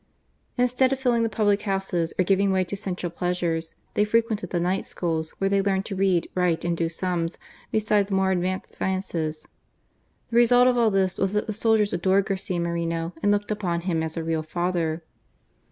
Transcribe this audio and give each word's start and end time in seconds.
Instead 0.57 0.91
of 0.91 0.99
filling 0.99 1.21
the 1.21 1.29
public 1.29 1.61
houses 1.61 2.11
or 2.17 2.23
giving 2.23 2.49
way 2.51 2.63
to 2.63 2.75
sensual 2.75 3.11
pleasures, 3.11 3.75
they 3.93 4.03
frequented 4.03 4.49
the 4.49 4.59
night 4.59 4.83
schools, 4.83 5.29
where 5.37 5.47
they 5.47 5.61
learned 5.61 5.85
to 5.85 5.95
read, 5.95 6.27
write, 6.33 6.65
and 6.65 6.75
do 6.75 6.89
sums, 6.89 7.37
besides 7.71 8.11
more 8.11 8.31
advanced 8.31 8.73
sciences. 8.73 9.47
The 10.31 10.37
result 10.37 10.65
of 10.67 10.75
all 10.75 10.89
this 10.89 11.19
was 11.19 11.33
that 11.33 11.45
the 11.45 11.53
soldiers 11.53 11.93
adored 11.93 12.25
Garcia 12.25 12.59
Moreno, 12.59 13.13
and 13.21 13.31
looked 13.31 13.51
upon 13.51 13.81
him 13.81 14.01
as 14.01 14.17
a 14.17 14.23
real 14.23 14.41
father. 14.41 15.03